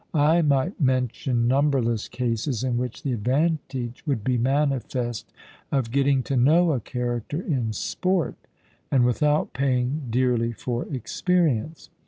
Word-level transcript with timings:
I 0.15 0.41
might 0.41 0.81
mention 0.81 1.47
numberless 1.47 2.07
cases, 2.07 2.63
in 2.63 2.75
which 2.79 3.03
the 3.03 3.13
advantage 3.13 4.01
would 4.07 4.23
be 4.23 4.35
manifest 4.35 5.31
of 5.71 5.91
getting 5.91 6.23
to 6.23 6.35
know 6.35 6.71
a 6.71 6.79
character 6.79 7.39
in 7.39 7.71
sport, 7.71 8.33
and 8.89 9.05
without 9.05 9.53
paying 9.53 10.07
dearly 10.09 10.53
for 10.53 10.87
experience. 10.87 11.91